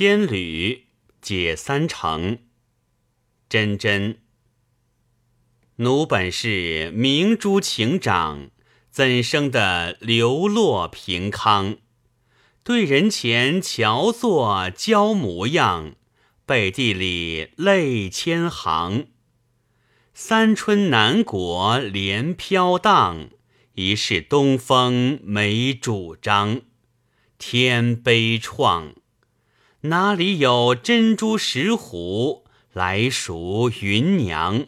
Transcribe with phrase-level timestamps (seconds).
[0.00, 0.86] 仙侣
[1.20, 2.38] 解三成。
[3.48, 4.18] 真真，
[5.78, 8.52] 奴本是明珠情长，
[8.92, 11.78] 怎生的流落平康？
[12.62, 15.96] 对人前乔作娇模样，
[16.46, 19.08] 背地里泪千行。
[20.14, 23.30] 三春南国莲飘荡，
[23.74, 26.60] 一世东风没主张。
[27.36, 28.92] 天悲怆，
[29.82, 34.66] 哪里有珍珠石斛来赎云娘？